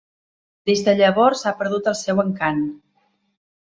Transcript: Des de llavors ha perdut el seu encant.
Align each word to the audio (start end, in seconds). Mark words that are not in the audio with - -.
Des 0.69 0.81
de 0.87 0.95
llavors 1.03 1.45
ha 1.47 1.55
perdut 1.61 1.93
el 1.95 2.01
seu 2.03 2.27
encant. 2.29 2.67